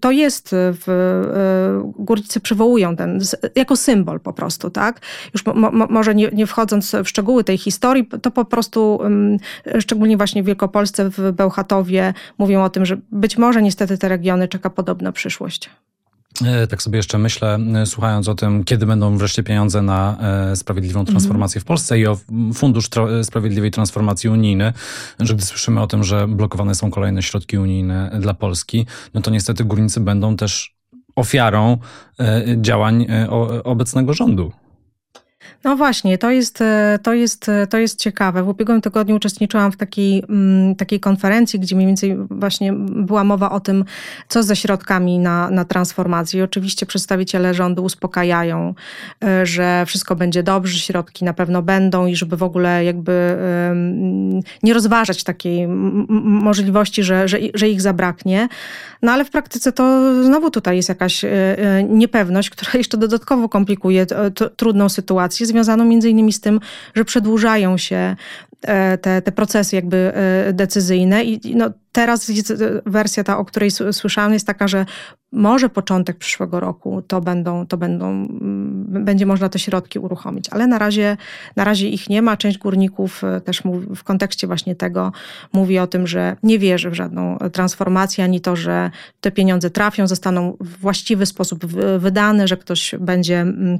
[0.00, 0.84] to jest, w,
[1.98, 3.20] górnicy przywołują ten
[3.56, 5.00] jako symbol po prostu, tak?
[5.34, 9.38] Już mo, może nie, nie wchodząc w szczegóły tej historii, to po prostu, mm,
[9.78, 14.48] szczególnie właśnie w Wielkopolsce, w Bełchatowie mówią o tym, że być może niestety te regiony
[14.48, 15.70] czeka podobna przyszłość.
[16.42, 20.16] E, tak sobie jeszcze myślę, e, słuchając o tym, kiedy będą wreszcie pieniądze na
[20.52, 21.14] e, sprawiedliwą mhm.
[21.14, 22.18] transformację w Polsce i o
[22.54, 22.88] Fundusz
[23.22, 24.72] Sprawiedliwej Transformacji Unijny,
[25.20, 29.30] że gdy słyszymy o tym, że blokowane są kolejne środki unijne dla Polski, no to
[29.30, 30.74] niestety górnicy będą też
[31.16, 31.78] ofiarą
[32.56, 33.06] działań
[33.64, 34.52] obecnego rządu.
[35.64, 38.42] No właśnie, to jest, e, to, jest, e, to jest ciekawe.
[38.42, 43.50] W ubiegłym tygodniu uczestniczyłam w takiej, mm, takiej konferencji, gdzie mniej więcej właśnie była mowa
[43.50, 43.84] o tym,
[44.28, 46.40] co ze środkami na, na transformację.
[46.40, 48.74] I oczywiście przedstawiciele rządu uspokajają,
[49.24, 53.38] e, że wszystko będzie dobrze, środki na pewno będą i żeby w ogóle jakby
[54.62, 55.68] nie rozważać takiej
[56.18, 58.48] możliwości, że, że, że ich zabraknie.
[59.02, 61.24] No ale w praktyce to znowu tutaj jest jakaś
[61.88, 64.06] niepewność, która jeszcze dodatkowo komplikuje
[64.56, 66.60] trudną sytuację związaną między innymi z tym,
[66.94, 68.16] że przedłużają się
[68.62, 72.32] e, te, te procesy jakby e, decyzyjne i no, teraz
[72.86, 74.86] wersja ta, o której słyszałam jest taka, że
[75.32, 80.66] może początek przyszłego roku to będą, to będą, mm, będzie można te środki uruchomić, ale
[80.66, 81.16] na razie,
[81.56, 82.36] na razie ich nie ma.
[82.36, 85.12] Część górników e, też mówi, w kontekście właśnie tego
[85.52, 88.90] mówi o tym, że nie wierzy w żadną transformację, ani to, że
[89.20, 91.66] te pieniądze trafią, zostaną w właściwy sposób
[91.98, 93.78] wydane, że ktoś będzie mm,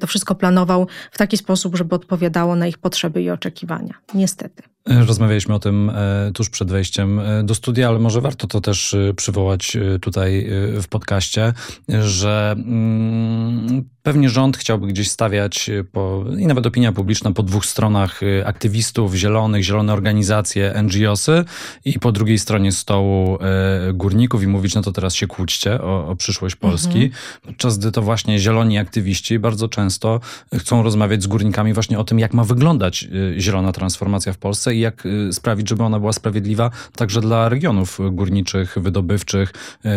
[0.00, 3.94] to wszystko planował w taki sposób, żeby odpowiadało na ich potrzeby i oczekiwania.
[4.14, 4.62] Niestety.
[4.86, 8.94] Rozmawialiśmy o tym e, tuż przed wejściem e, do studia, ale może warto to też
[8.94, 10.46] e, przywołać tutaj
[10.82, 11.52] w podcaście,
[11.88, 18.20] że mm, pewnie rząd chciałby gdzieś stawiać po, i nawet opinia publiczna po dwóch stronach
[18.44, 21.44] aktywistów zielonych, zielone organizacje, NGOsy
[21.84, 23.38] i po drugiej stronie stołu
[23.94, 27.12] górników i mówić, no to teraz się kłóćcie o, o przyszłość Polski, mhm.
[27.42, 30.20] podczas gdy to właśnie zieloni aktywiści bardzo często
[30.54, 34.80] chcą rozmawiać z górnikami właśnie o tym, jak ma wyglądać zielona transformacja w Polsce i
[34.80, 39.52] jak y, sprawić, żeby ona była sprawiedliwa także dla regionów górniczych, wydobywczych,
[39.84, 39.90] y,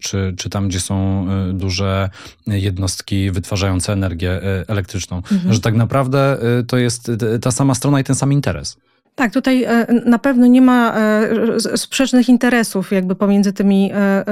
[0.00, 2.10] czy, czy tam, gdzie są y, duże
[2.46, 5.16] jednostki wytwarzające energię elektryczną.
[5.16, 5.54] Mhm.
[5.54, 7.10] Że tak naprawdę to jest
[7.42, 8.76] ta sama strona i ten sam interes.
[9.18, 14.24] Tak, tutaj e, na pewno nie ma e, sprzecznych interesów jakby pomiędzy tymi e,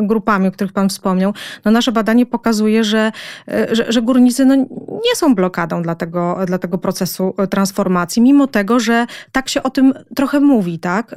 [0.00, 1.34] grupami, o których Pan wspomniał.
[1.64, 3.12] No nasze badanie pokazuje, że,
[3.72, 4.54] że, że górnicy no
[4.90, 9.70] nie są blokadą dla tego, dla tego procesu transformacji, mimo tego, że tak się o
[9.70, 11.14] tym trochę mówi, tak?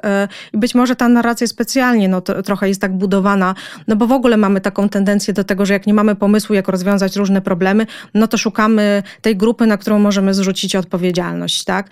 [0.53, 3.55] I być może ta narracja specjalnie no, trochę jest tak budowana,
[3.87, 6.67] no bo w ogóle mamy taką tendencję do tego, że jak nie mamy pomysłu, jak
[6.67, 11.89] rozwiązać różne problemy, no to szukamy tej grupy, na którą możemy zrzucić odpowiedzialność, tak?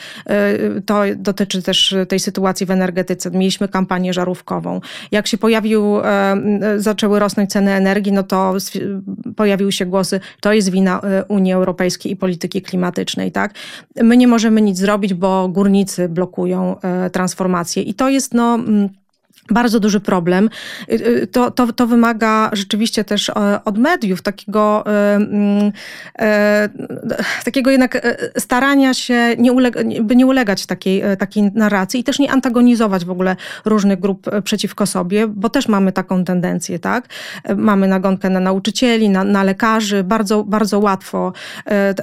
[0.86, 3.32] To dotyczy też tej sytuacji w energetyce.
[3.32, 4.82] Mieliśmy kampanię żarówkową.
[5.12, 6.36] Jak się pojawił, e,
[6.78, 8.54] zaczęły rosnąć ceny energii, no to
[9.36, 13.54] pojawiły się głosy, to jest wina e, Unii Europejskiej i polityki klimatycznej, tak?
[14.04, 18.60] My nie możemy nic zrobić, bo górnicy blokują e, transformację i to jest, no
[19.50, 20.50] bardzo duży problem.
[20.92, 25.72] Y, y, to, to, to wymaga rzeczywiście też e, od mediów takiego, e, mm,
[26.20, 26.70] e,
[27.46, 29.52] takiego jednak starania się, nie
[30.02, 34.86] by nie ulegać takiej, takiej narracji i też nie antagonizować w ogóle różnych grup przeciwko
[34.86, 37.08] sobie, bo też mamy taką tendencję, tak?
[37.56, 41.34] Mamy nagonkę na nauczycieli, na, na lekarzy, bardzo, bardzo łatwo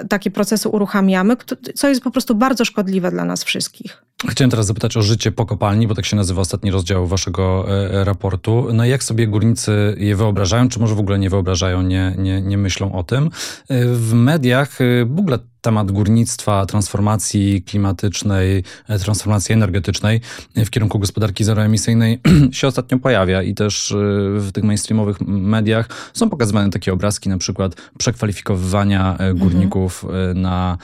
[0.08, 1.36] takie procesy uruchamiamy,
[1.74, 4.02] co jest po prostu bardzo szkodliwe dla nas wszystkich.
[4.28, 8.04] Chciałem teraz zapytać o życie po kopalni, bo tak się nazywa ostatni rozdział waszego e,
[8.04, 8.68] raportu.
[8.72, 12.58] No jak sobie górnicy je wyobrażają, czy może w ogóle nie wyobrażają, nie, nie, nie
[12.58, 13.30] myślą o tym?
[13.68, 20.20] E, w mediach e, w ogóle temat górnictwa, transformacji klimatycznej, e, transformacji energetycznej
[20.56, 22.20] w kierunku gospodarki zeroemisyjnej
[22.52, 23.96] się ostatnio pojawia i też e,
[24.38, 30.40] w tych mainstreamowych mediach są pokazywane takie obrazki, na przykład przekwalifikowywania e, górników mhm.
[30.40, 30.78] na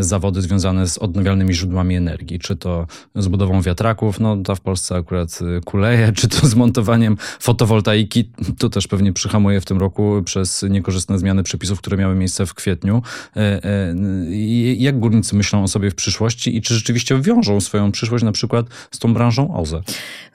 [0.00, 4.96] zawody związane z odnawialnymi źródłami energii, czy to z budową wiatraków, no ta w Polsce
[4.96, 10.62] akurat kuleje, czy to z montowaniem fotowoltaiki, to też pewnie przyhamuje w tym roku przez
[10.70, 13.02] niekorzystne zmiany przepisów, które miały miejsce w kwietniu
[14.76, 18.66] jak górnicy myślą o sobie w przyszłości i czy rzeczywiście wiążą swoją przyszłość na przykład
[18.90, 19.82] z tą branżą OZE?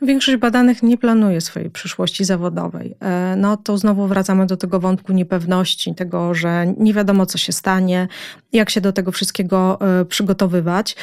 [0.02, 2.96] Większość badanych nie planuje swojej przyszłości zawodowej.
[3.00, 7.54] E, no to znowu wracamy do tego wątku niepewności, tego, że nie wiadomo co się
[7.54, 8.08] stanie,
[8.54, 10.96] jak się do tego wszystkiego e, przygotowywać.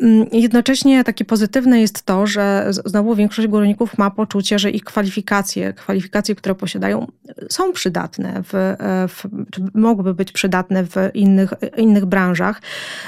[0.00, 5.72] Mm, jednocześnie takie pozytywne jest to, że znowu większość górników ma poczucie, że ich kwalifikacje,
[5.72, 7.06] kwalifikacje, które posiadają,
[7.50, 8.76] są przydatne, w, e,
[9.08, 12.62] w, czy mogłyby być przydatne w innych, innych branżach.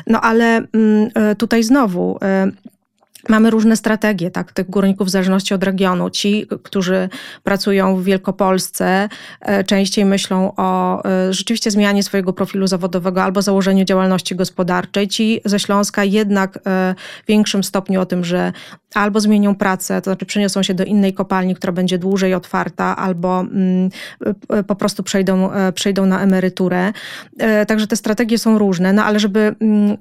[0.07, 2.19] No ale mm, e, tutaj znowu
[3.29, 6.11] Mamy różne strategie tak, tych górników w zależności od regionu.
[6.11, 7.09] Ci, którzy
[7.43, 9.09] pracują w Wielkopolsce,
[9.41, 15.09] e, częściej myślą o e, rzeczywiście zmianie swojego profilu zawodowego albo założeniu działalności gospodarczej.
[15.09, 18.53] Ci ze Śląska jednak e, w większym stopniu o tym, że
[18.95, 23.41] albo zmienią pracę, to znaczy przeniosą się do innej kopalni, która będzie dłużej otwarta, albo
[23.41, 23.91] mm,
[24.67, 26.93] po prostu przejdą, przejdą na emeryturę.
[27.69, 29.97] Także te strategie są różne, no ale żeby, mm,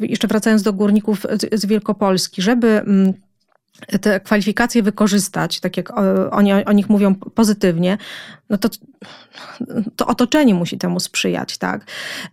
[0.00, 3.12] jeszcze wracając do górników z Wielkopolski, żeby żeby mm,
[4.00, 5.92] te kwalifikacje wykorzystać, tak jak
[6.30, 7.98] oni o nich mówią pozytywnie,
[8.50, 8.68] no to,
[9.96, 11.84] to otoczenie musi temu sprzyjać, tak?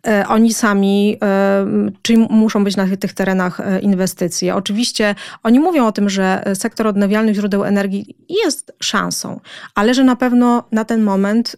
[0.07, 1.65] E, oni sami, e,
[2.01, 4.55] czyli muszą być na tych terenach e, inwestycje.
[4.55, 9.39] Oczywiście oni mówią o tym, że sektor odnawialnych źródeł energii jest szansą,
[9.75, 11.55] ale że na pewno na ten moment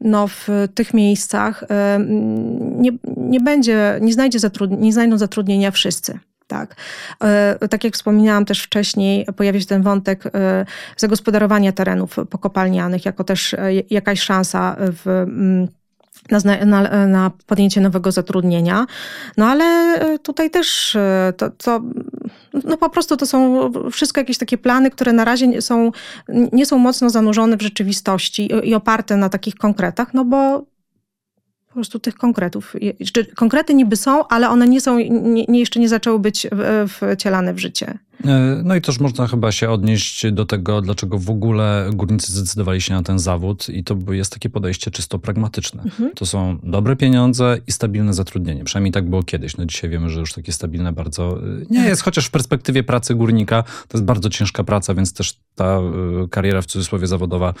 [0.00, 1.64] no, w tych miejscach
[2.58, 6.18] nie, nie będzie, nie, znajdzie zatrudni- nie znajdą zatrudnienia wszyscy.
[6.46, 6.76] Tak.
[7.24, 13.24] E, tak jak wspominałam też wcześniej, pojawia się ten wątek e, zagospodarowania terenów pokopalnianych, jako
[13.24, 15.68] też e, jakaś szansa w mm,
[16.30, 18.86] na, na, na, podjęcie nowego zatrudnienia.
[19.36, 20.96] No ale tutaj też
[21.36, 21.80] to, to,
[22.64, 25.92] no po prostu to są wszystko jakieś takie plany, które na razie są,
[26.28, 30.64] nie są mocno zanurzone w rzeczywistości i oparte na takich konkretach, no bo
[31.74, 32.76] po prostu tych konkretów.
[33.34, 34.98] Konkrety niby są, ale one nie są,
[35.48, 36.46] nie, jeszcze nie zaczęły być
[36.88, 37.98] wcielane w życie.
[38.26, 42.80] E, no i też można chyba się odnieść do tego, dlaczego w ogóle górnicy zdecydowali
[42.80, 45.82] się na ten zawód i to jest takie podejście czysto pragmatyczne.
[45.82, 46.10] Mhm.
[46.14, 48.64] To są dobre pieniądze i stabilne zatrudnienie.
[48.64, 49.56] Przynajmniej tak było kiedyś.
[49.56, 51.88] No dzisiaj wiemy, że już takie stabilne bardzo y, nie tak.
[51.88, 55.80] jest, chociaż w perspektywie pracy górnika to jest bardzo ciężka praca, więc też ta
[56.24, 57.54] y, kariera w cudzysłowie zawodowa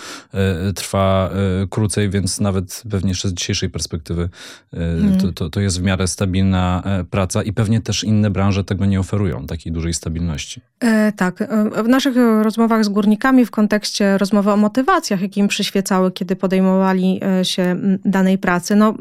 [0.74, 1.30] trwa
[1.70, 4.28] krócej, więc nawet pewnie jeszcze z dzisiejszej perspektywy
[4.72, 5.20] mhm.
[5.20, 8.86] to, to, to jest w miarę stabilna e, praca i pewnie też inne branże tego
[8.86, 10.53] nie oferują, takiej dużej stabilności.
[10.84, 11.42] E, tak.
[11.42, 16.36] E, w naszych rozmowach z górnikami w kontekście rozmowy o motywacjach, jakie im przyświecały, kiedy
[16.36, 18.94] podejmowali e, się danej pracy, no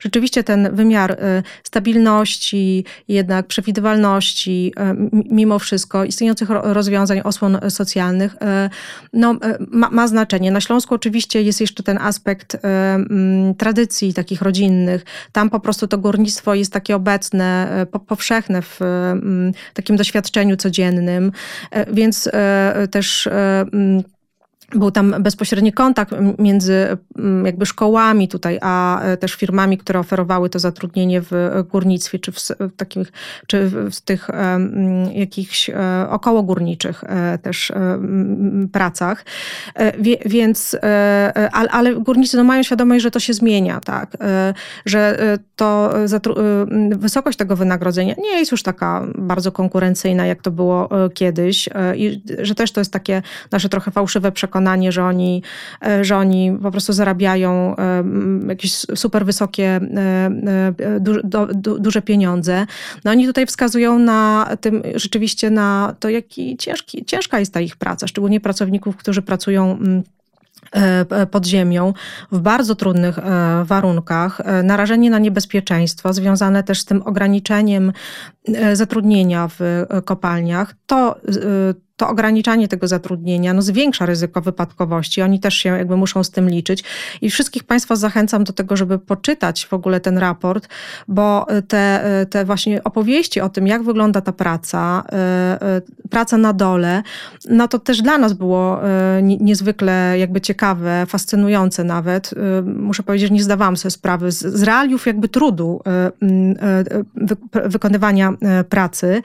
[0.00, 1.16] rzeczywiście ten wymiar
[1.64, 4.74] stabilności, jednak przewidywalności,
[5.10, 8.36] mimo wszystko istniejących rozwiązań, osłon socjalnych,
[9.12, 9.36] no,
[9.70, 10.50] ma, ma znaczenie.
[10.50, 12.56] Na Śląsku oczywiście jest jeszcze ten aspekt
[13.58, 15.04] tradycji takich rodzinnych.
[15.32, 17.68] Tam po prostu to górnictwo jest takie obecne,
[18.06, 18.80] powszechne w
[19.74, 21.32] takim doświadczeniu codziennym codziennym,
[21.70, 23.64] e, więc e, też e,
[24.74, 26.96] był tam bezpośredni kontakt między
[27.44, 31.30] jakby szkołami tutaj, a e, też firmami, które oferowały to zatrudnienie w
[31.70, 32.38] górnictwie, czy w,
[32.76, 33.12] takich,
[33.46, 35.74] czy w tych um, jakichś e,
[36.10, 37.72] okołogórniczych e, też
[38.72, 39.24] pracach.
[39.98, 40.76] Wie, więc,
[41.52, 44.16] ale, ale górnicy no, mają świadomość, że to się zmienia, tak,
[44.86, 45.18] że
[45.56, 45.94] to
[46.90, 52.54] wysokość tego wynagrodzenia nie jest już taka bardzo konkurencyjna, jak to było kiedyś i że
[52.54, 55.42] też to jest takie nasze trochę fałszywe przekonanie, przekonanie, że oni,
[55.86, 58.04] e, że oni po prostu zarabiają e,
[58.48, 61.12] jakieś super wysokie, e, du,
[61.54, 62.66] du, duże pieniądze.
[63.04, 67.76] No oni tutaj wskazują na tym rzeczywiście na to, jaki ciężki, ciężka jest ta ich
[67.76, 69.78] praca, szczególnie pracowników, którzy pracują
[71.30, 71.92] pod ziemią
[72.32, 73.18] w bardzo trudnych
[73.64, 77.92] warunkach, narażeni na niebezpieczeństwo, związane też z tym ograniczeniem
[78.72, 81.16] zatrudnienia w kopalniach, to
[82.00, 85.22] to ograniczanie tego zatrudnienia no, zwiększa ryzyko wypadkowości.
[85.22, 86.84] Oni też się jakby muszą z tym liczyć.
[87.20, 90.68] I wszystkich Państwa zachęcam do tego, żeby poczytać w ogóle ten raport,
[91.08, 95.16] bo te, te właśnie opowieści o tym, jak wygląda ta praca, e,
[95.62, 97.02] e, praca na dole,
[97.50, 102.34] no to też dla nas było e, niezwykle jakby ciekawe, fascynujące nawet.
[102.64, 105.82] Muszę powiedzieć, że nie zdawałam sobie sprawy z, z realiów jakby trudu
[107.52, 108.32] wykonywania
[108.68, 109.22] pracy.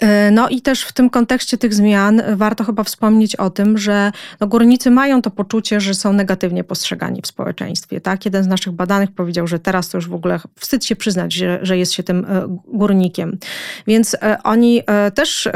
[0.00, 4.12] E, no i też w tym kontekście tych zmian warto chyba wspomnieć o tym, że
[4.40, 8.00] no górnicy mają to poczucie, że są negatywnie postrzegani w społeczeństwie.
[8.00, 8.24] Tak?
[8.24, 11.58] Jeden z naszych badanych powiedział, że teraz to już w ogóle wstyd się przyznać, że,
[11.62, 13.38] że jest się tym e, górnikiem.
[13.86, 14.82] Więc e, oni
[15.14, 15.48] też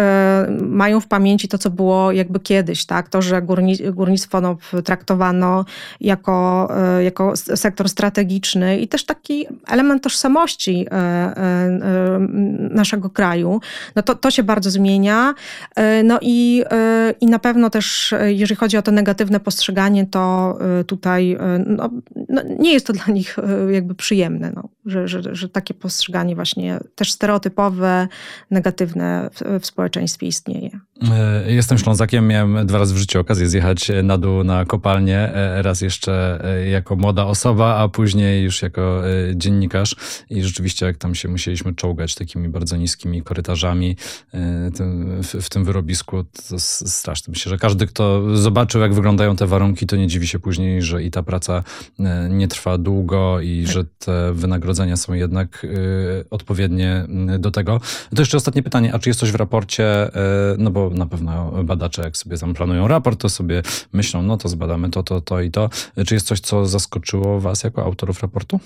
[0.60, 2.86] mają w pamięci to, co było jakby kiedyś.
[2.86, 3.08] Tak?
[3.08, 3.42] To, że
[3.92, 5.64] górnictwo no, traktowano
[6.00, 6.68] jako,
[7.00, 10.86] jako sektor strategiczny i też taki element tożsamości
[12.70, 13.60] naszego kraju.
[13.96, 15.34] No to, to się bardzo zmienia.
[15.76, 20.06] E, no i, e, i na pewno też, e, jeżeli chodzi o to negatywne postrzeganie,
[20.06, 21.90] to tutaj no,
[22.28, 23.36] no nie jest to dla nich
[23.70, 28.08] jakby przyjemne, no, że, że, że takie postrzeganie właśnie też stereotypowe,
[28.50, 30.80] negatywne w, w społeczeństwie istnieje.
[31.02, 35.62] E, jestem Ślązakiem, miałem dwa razy w życiu okazję zjechać na dół na kopalnię, e,
[35.62, 39.02] raz jeszcze e, jako młoda osoba, a później już jako
[39.34, 39.96] dziennikarz
[40.30, 43.96] i rzeczywiście jak tam się musieliśmy czołgać takimi bardzo niskimi korytarzami
[45.40, 47.30] w tym wyrobisku, to straszne.
[47.30, 51.02] Myślę, że każdy, kto zobaczył jak wyglądają te warunki, to nie dziwi się później, że
[51.02, 51.62] i ta praca
[52.30, 53.72] nie trwa długo i tak.
[53.72, 55.66] że te wynagrodzenia są jednak
[56.30, 57.04] odpowiednie
[57.38, 57.80] do tego.
[58.14, 60.10] To jeszcze ostatnie pytanie, a czy jest coś w raporcie,
[60.58, 64.48] no bo na pewno badacze, jak sobie tam planują raport, to sobie myślą, no to
[64.48, 65.70] zbadamy to, to, to i to.
[66.06, 68.60] Czy jest coś, co zaskoczyło Was jako autorów raportu?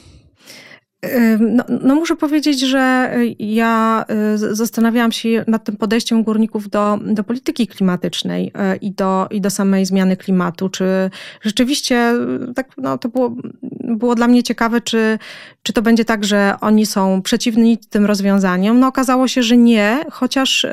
[1.41, 7.25] No, no, muszę powiedzieć, że ja y, zastanawiałam się nad tym podejściem górników do, do
[7.25, 10.69] polityki klimatycznej y, i do, i do samej zmiany klimatu.
[10.69, 11.11] Czy
[11.41, 12.15] rzeczywiście
[12.51, 13.37] y, tak, no, to było,
[13.81, 15.19] było dla mnie ciekawe, czy,
[15.62, 18.81] czy to będzie tak, że oni są przeciwni tym rozwiązaniom.
[18.81, 20.67] No okazało się, że nie, chociaż,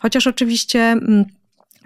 [0.00, 1.24] chociaż oczywiście mm,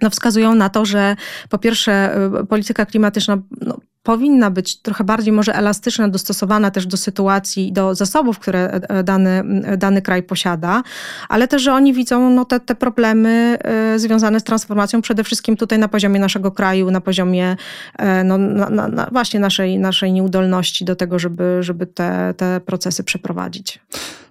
[0.03, 1.17] no, wskazują na to, że
[1.49, 7.73] po pierwsze polityka klimatyczna no, powinna być trochę bardziej może elastyczna, dostosowana też do sytuacji
[7.73, 9.42] do zasobów, które e, e, dany,
[9.77, 10.83] dany kraj posiada,
[11.29, 15.57] ale też, że oni widzą no, te, te problemy e, związane z transformacją przede wszystkim
[15.57, 17.57] tutaj na poziomie naszego kraju, na poziomie
[18.25, 23.81] no, na, na, właśnie naszej, naszej nieudolności do tego, żeby, żeby te, te procesy przeprowadzić.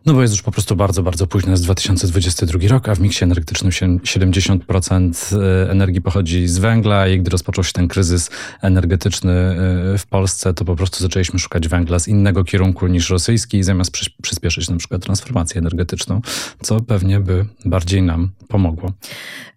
[0.05, 1.51] No bo jest już po prostu bardzo, bardzo późno.
[1.51, 5.37] Jest 2022 rok, a w miksie energetycznym 70%
[5.69, 8.29] energii pochodzi z węgla i gdy rozpoczął się ten kryzys
[8.61, 9.55] energetyczny
[9.97, 13.91] w Polsce, to po prostu zaczęliśmy szukać węgla z innego kierunku niż rosyjski, zamiast
[14.21, 16.21] przyspieszyć na przykład transformację energetyczną,
[16.61, 18.93] co pewnie by bardziej nam pomogło.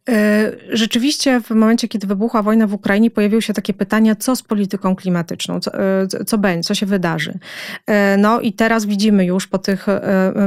[0.09, 4.43] E, rzeczywiście w momencie, kiedy wybuchła wojna w Ukrainie, pojawiły się takie pytania, co z
[4.43, 7.39] polityką klimatyczną, co, e, co będzie, co się wydarzy.
[7.87, 9.87] E, no i teraz widzimy już po tych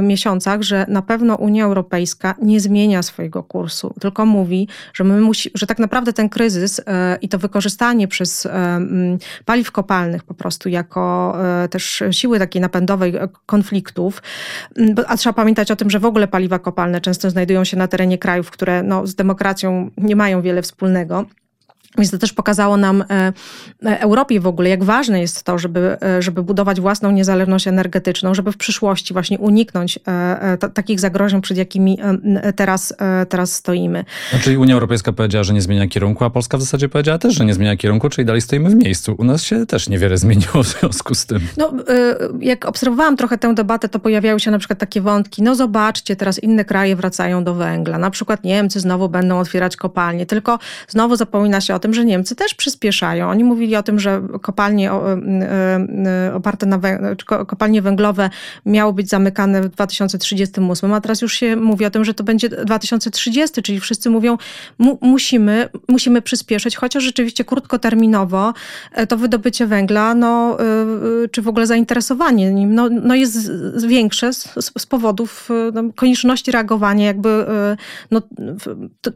[0.02, 5.50] miesiącach, że na pewno Unia Europejska nie zmienia swojego kursu, tylko mówi, że my musi,
[5.54, 6.80] że tak naprawdę ten kryzys
[7.20, 8.48] i to wykorzystanie przez
[9.44, 11.36] paliw kopalnych po prostu jako
[11.70, 13.14] też siły takiej napędowej
[13.46, 14.22] konfliktów,
[15.06, 18.18] a trzeba pamiętać o tym, że w ogóle paliwa kopalne często znajdują się na terenie
[18.18, 19.51] krajów, które no, z demokracją
[19.96, 21.24] nie mają wiele wspólnego.
[21.98, 23.32] Więc to też pokazało nam, e,
[23.84, 28.34] e, Europie w ogóle, jak ważne jest to, żeby, e, żeby budować własną niezależność energetyczną,
[28.34, 29.98] żeby w przyszłości właśnie uniknąć
[30.74, 31.98] takich zagrożeń, przed jakimi
[32.56, 32.94] teraz,
[33.28, 34.04] teraz stoimy.
[34.32, 37.34] No, czyli Unia Europejska powiedziała, że nie zmienia kierunku, a Polska w zasadzie powiedziała też,
[37.34, 39.14] że nie zmienia kierunku, czyli dalej stoimy w miejscu.
[39.18, 41.40] U nas się też niewiele zmieniło w związku z tym.
[41.56, 41.72] No,
[42.40, 46.42] jak obserwowałam trochę tę debatę, to pojawiały się na przykład takie wątki, no zobaczcie, teraz
[46.42, 47.98] inne kraje wracają do węgla.
[47.98, 52.36] Na przykład Niemcy znowu będą otwierać kopalnie, tylko znowu zapomina się o tym, że Niemcy
[52.36, 53.28] też przyspieszają.
[53.28, 54.90] Oni mówili o tym, że kopalnie
[56.34, 56.80] oparte na
[57.26, 58.30] kopalnie węglowe
[58.66, 62.48] miały być zamykane w 2038, a teraz już się mówi o tym, że to będzie
[62.48, 64.38] 2030, czyli wszyscy mówią,
[64.78, 68.54] mu, musimy, musimy przyspieszyć, chociaż rzeczywiście krótkoterminowo
[68.92, 70.62] e, to wydobycie węgla, no, e,
[71.24, 73.50] e, czy w ogóle zainteresowanie nim, no, no jest
[73.86, 77.46] większe z, z powodów no, konieczności reagowania jakby
[78.10, 78.22] no,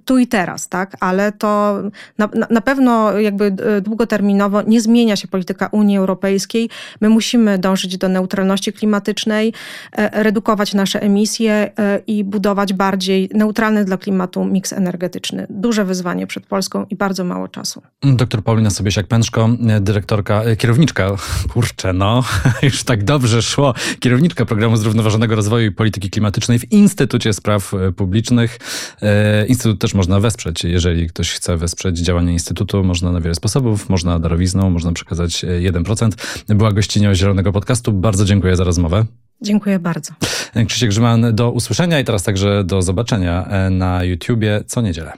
[0.04, 0.96] tu i teraz, tak?
[1.00, 1.82] Ale to
[2.18, 6.70] na, na, na pewno jakby e, długoterminowo nie zmienia się polityka Unii Europejskiej.
[7.00, 9.52] My musimy dążyć do neutralności klimatycznej,
[9.92, 15.46] e, redukować nasze emisje e, i budować bardziej neutralny dla klimatu miks energetyczny.
[15.50, 17.82] Duże wyzwanie przed Polską i bardzo mało czasu.
[18.02, 21.10] Doktor Paulina Sobiesiak-Pęczko, dyrektorka, kierowniczka,
[21.52, 22.24] kurczę no,
[22.62, 28.58] już tak dobrze szło, kierowniczka Programu Zrównoważonego Rozwoju i Polityki Klimatycznej w Instytucie Spraw Publicznych.
[29.48, 33.88] Instytut też można wesprzeć, jeżeli ktoś chce wesprzeć działania Instytutu Instytutu można na wiele sposobów,
[33.88, 36.10] można darowizną, można przekazać 1%.
[36.48, 37.92] E, Była gościnią Zielonego Podcastu.
[37.92, 39.04] Bardzo dziękuję za rozmowę.
[39.42, 40.12] Dziękuję bardzo.
[40.68, 45.12] Krzysiek Grzyman, do usłyszenia i teraz także do zobaczenia e, na YouTubie co niedzielę.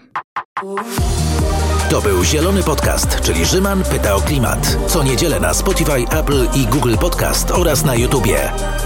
[1.91, 4.79] To był Zielony Podcast, czyli Rzyman pyta o klimat.
[4.87, 8.39] Co niedzielę na Spotify, Apple i Google Podcast oraz na YouTubie.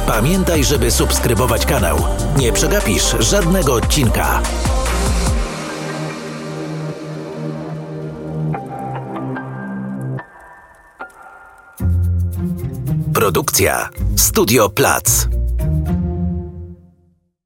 [0.07, 1.99] Pamiętaj, żeby subskrybować kanał.
[2.39, 4.43] Nie przegapisz żadnego odcinka.
[13.12, 15.42] Produkcja Studio Plac.